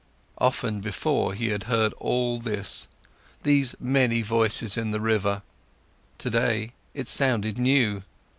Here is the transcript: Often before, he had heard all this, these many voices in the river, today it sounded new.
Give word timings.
Often 0.39 0.79
before, 0.81 1.35
he 1.35 1.49
had 1.49 1.65
heard 1.65 1.93
all 1.99 2.39
this, 2.39 2.87
these 3.43 3.75
many 3.79 4.23
voices 4.23 4.75
in 4.75 4.89
the 4.89 4.99
river, 4.99 5.43
today 6.17 6.71
it 6.95 7.07
sounded 7.07 7.59
new. 7.59 8.01